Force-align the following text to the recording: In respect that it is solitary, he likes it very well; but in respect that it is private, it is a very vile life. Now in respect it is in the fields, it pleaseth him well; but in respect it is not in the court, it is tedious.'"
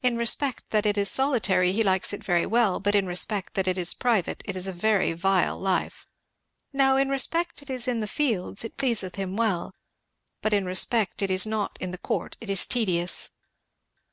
In 0.00 0.16
respect 0.16 0.70
that 0.70 0.86
it 0.86 0.96
is 0.96 1.10
solitary, 1.10 1.72
he 1.72 1.82
likes 1.82 2.12
it 2.12 2.22
very 2.22 2.46
well; 2.46 2.78
but 2.78 2.94
in 2.94 3.04
respect 3.08 3.54
that 3.54 3.66
it 3.66 3.76
is 3.76 3.94
private, 3.94 4.40
it 4.44 4.54
is 4.56 4.68
a 4.68 4.72
very 4.72 5.12
vile 5.12 5.58
life. 5.58 6.06
Now 6.72 6.96
in 6.96 7.08
respect 7.08 7.62
it 7.62 7.68
is 7.68 7.88
in 7.88 7.98
the 7.98 8.06
fields, 8.06 8.64
it 8.64 8.76
pleaseth 8.76 9.16
him 9.16 9.34
well; 9.36 9.74
but 10.40 10.52
in 10.52 10.66
respect 10.66 11.20
it 11.20 11.32
is 11.32 11.46
not 11.48 11.76
in 11.80 11.90
the 11.90 11.98
court, 11.98 12.36
it 12.40 12.48
is 12.48 12.64
tedious.'" 12.64 13.30